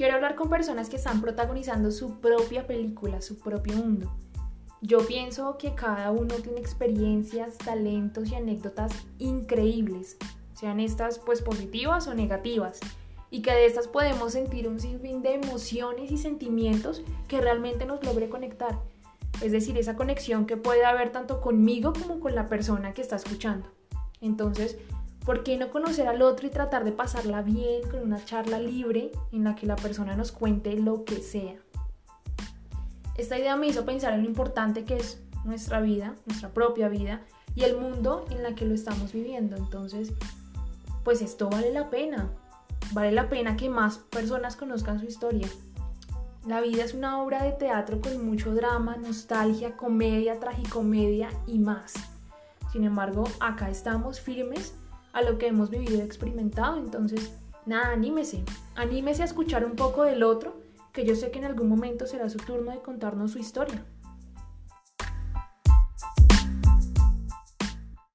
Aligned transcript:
Quiero 0.00 0.14
hablar 0.14 0.34
con 0.34 0.48
personas 0.48 0.88
que 0.88 0.96
están 0.96 1.20
protagonizando 1.20 1.90
su 1.90 2.20
propia 2.20 2.66
película, 2.66 3.20
su 3.20 3.38
propio 3.38 3.76
mundo. 3.76 4.10
Yo 4.80 5.06
pienso 5.06 5.58
que 5.58 5.74
cada 5.74 6.10
uno 6.10 6.36
tiene 6.36 6.58
experiencias, 6.58 7.58
talentos 7.58 8.30
y 8.30 8.34
anécdotas 8.34 8.92
increíbles, 9.18 10.16
sean 10.54 10.80
estas 10.80 11.18
pues 11.18 11.42
positivas 11.42 12.08
o 12.08 12.14
negativas, 12.14 12.80
y 13.30 13.42
que 13.42 13.52
de 13.52 13.66
estas 13.66 13.88
podemos 13.88 14.32
sentir 14.32 14.68
un 14.68 14.80
sinfín 14.80 15.20
de 15.20 15.34
emociones 15.34 16.10
y 16.10 16.16
sentimientos 16.16 17.02
que 17.28 17.42
realmente 17.42 17.84
nos 17.84 18.02
logre 18.02 18.30
conectar. 18.30 18.78
Es 19.42 19.52
decir, 19.52 19.76
esa 19.76 19.96
conexión 19.96 20.46
que 20.46 20.56
puede 20.56 20.86
haber 20.86 21.12
tanto 21.12 21.42
conmigo 21.42 21.92
como 21.92 22.20
con 22.20 22.34
la 22.34 22.46
persona 22.46 22.94
que 22.94 23.02
está 23.02 23.16
escuchando. 23.16 23.68
Entonces, 24.22 24.78
¿por 25.24 25.42
qué 25.42 25.56
no 25.56 25.70
conocer 25.70 26.08
al 26.08 26.22
otro 26.22 26.46
y 26.46 26.50
tratar 26.50 26.84
de 26.84 26.92
pasarla 26.92 27.42
bien 27.42 27.88
con 27.90 28.00
una 28.00 28.24
charla 28.24 28.58
libre 28.58 29.12
en 29.32 29.44
la 29.44 29.54
que 29.54 29.66
la 29.66 29.76
persona 29.76 30.16
nos 30.16 30.32
cuente 30.32 30.74
lo 30.74 31.04
que 31.04 31.16
sea? 31.16 31.56
Esta 33.16 33.38
idea 33.38 33.56
me 33.56 33.66
hizo 33.66 33.84
pensar 33.84 34.14
en 34.14 34.22
lo 34.22 34.28
importante 34.28 34.84
que 34.84 34.96
es 34.96 35.22
nuestra 35.44 35.80
vida, 35.80 36.14
nuestra 36.26 36.50
propia 36.50 36.88
vida 36.88 37.20
y 37.54 37.64
el 37.64 37.76
mundo 37.76 38.24
en 38.30 38.42
la 38.42 38.54
que 38.54 38.64
lo 38.64 38.74
estamos 38.74 39.12
viviendo. 39.12 39.56
Entonces, 39.56 40.12
pues 41.04 41.20
esto 41.22 41.48
vale 41.50 41.72
la 41.72 41.90
pena. 41.90 42.30
Vale 42.92 43.12
la 43.12 43.28
pena 43.28 43.56
que 43.56 43.68
más 43.68 43.98
personas 43.98 44.56
conozcan 44.56 44.98
su 45.00 45.06
historia. 45.06 45.48
La 46.46 46.60
vida 46.60 46.82
es 46.82 46.94
una 46.94 47.22
obra 47.22 47.42
de 47.42 47.52
teatro 47.52 48.00
con 48.00 48.24
mucho 48.24 48.54
drama, 48.54 48.96
nostalgia, 48.96 49.76
comedia, 49.76 50.40
tragicomedia 50.40 51.28
y 51.46 51.58
más. 51.58 51.94
Sin 52.72 52.84
embargo, 52.84 53.24
acá 53.40 53.68
estamos 53.68 54.20
firmes 54.20 54.74
a 55.12 55.22
lo 55.22 55.38
que 55.38 55.48
hemos 55.48 55.70
vivido 55.70 55.96
y 55.96 56.00
experimentado. 56.00 56.78
Entonces, 56.78 57.32
nada, 57.66 57.92
anímese. 57.92 58.44
Anímese 58.74 59.22
a 59.22 59.26
escuchar 59.26 59.64
un 59.64 59.76
poco 59.76 60.04
del 60.04 60.22
otro, 60.22 60.60
que 60.92 61.04
yo 61.04 61.14
sé 61.14 61.30
que 61.30 61.38
en 61.38 61.44
algún 61.44 61.68
momento 61.68 62.06
será 62.06 62.28
su 62.28 62.38
turno 62.38 62.72
de 62.72 62.80
contarnos 62.80 63.32
su 63.32 63.38
historia. 63.38 63.84